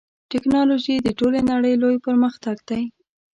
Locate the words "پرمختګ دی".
2.05-2.81